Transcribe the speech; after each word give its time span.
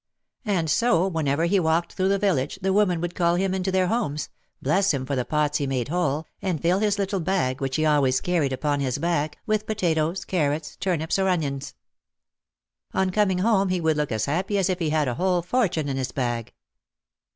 And 0.47 0.67
so 0.67 1.07
whenever 1.07 1.45
he 1.45 1.59
walked 1.59 1.93
through 1.93 2.07
the 2.09 2.17
village 2.17 2.57
the 2.63 2.73
women 2.73 3.01
would 3.01 3.13
call 3.13 3.35
him 3.35 3.53
into 3.53 3.71
their 3.71 3.85
homes, 3.85 4.29
bless 4.59 4.91
him 4.95 5.05
for 5.05 5.15
the 5.15 5.23
pots 5.25 5.59
he 5.59 5.67
made 5.67 5.89
whole, 5.89 6.25
and 6.41 6.59
fill 6.59 6.79
his 6.79 6.97
little 6.97 7.19
bag, 7.19 7.61
which 7.61 7.75
he 7.75 7.85
always 7.85 8.19
carried 8.19 8.51
upon 8.51 8.79
his 8.79 8.97
back, 8.97 9.37
with 9.45 9.67
potatoes, 9.67 10.25
carrots, 10.25 10.75
turnips 10.77 11.19
or 11.19 11.29
onions. 11.29 11.75
On 12.95 13.11
coming 13.11 13.37
home 13.37 13.69
he 13.69 13.79
would 13.79 13.95
look 13.95 14.11
as 14.11 14.25
happy 14.25 14.57
as 14.57 14.71
if 14.71 14.79
he 14.79 14.89
had 14.89 15.07
a 15.07 15.13
whole 15.13 15.43
fortune 15.43 15.87
in 15.87 15.97
his 15.97 16.11
bag. 16.11 16.51